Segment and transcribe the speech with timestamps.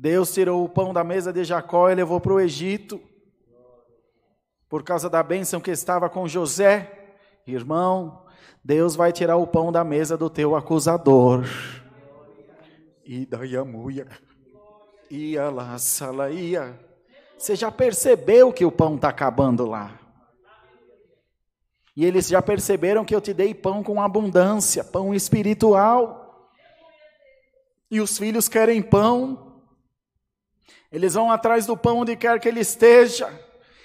[0.00, 2.98] Deus tirou o pão da mesa de Jacó e levou para o Egito,
[4.66, 6.90] por causa da bênção que estava com José.
[7.46, 8.24] Irmão,
[8.64, 11.44] Deus vai tirar o pão da mesa do teu acusador.
[13.04, 13.64] E daí a
[15.10, 16.80] e a lá, salaia.
[17.36, 19.99] Você já percebeu que o pão está acabando lá?
[22.00, 26.50] E eles já perceberam que eu te dei pão com abundância, pão espiritual.
[27.90, 29.60] E os filhos querem pão.
[30.90, 33.30] Eles vão atrás do pão onde quer que ele esteja.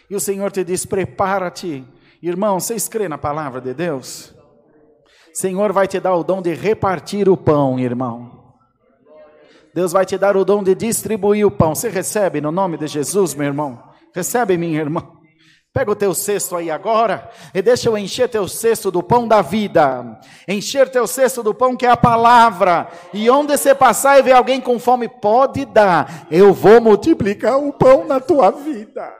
[0.09, 1.85] E o Senhor te diz: prepara-te.
[2.23, 4.34] Irmão, vocês crêem na palavra de Deus?
[5.34, 8.53] Senhor vai te dar o dom de repartir o pão, irmão.
[9.73, 11.75] Deus vai te dar o dom de distribuir o pão.
[11.75, 13.84] Você recebe no nome de Jesus, meu irmão?
[14.13, 15.05] Recebe, minha irmã.
[15.75, 19.41] Pega o teu cesto aí agora e deixa eu encher teu cesto do pão da
[19.41, 20.18] vida.
[20.48, 22.87] Encher teu cesto do pão que é a palavra.
[23.13, 26.27] E onde você passar e ver alguém com fome, pode dar.
[26.31, 29.13] Eu vou multiplicar o pão na tua vida.